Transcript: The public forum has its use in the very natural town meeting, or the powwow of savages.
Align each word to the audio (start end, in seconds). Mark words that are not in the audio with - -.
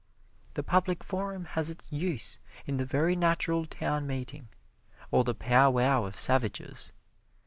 The 0.55 0.63
public 0.63 1.03
forum 1.03 1.45
has 1.45 1.69
its 1.69 1.91
use 1.91 2.39
in 2.65 2.77
the 2.77 2.87
very 2.87 3.15
natural 3.15 3.67
town 3.67 4.07
meeting, 4.07 4.47
or 5.11 5.23
the 5.23 5.35
powwow 5.35 6.05
of 6.05 6.17
savages. 6.19 6.91